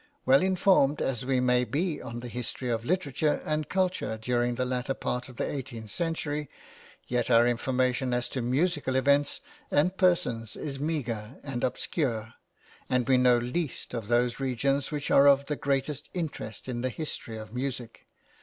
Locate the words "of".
2.71-2.83, 5.29-5.35, 13.93-14.07, 15.27-15.45, 17.37-17.53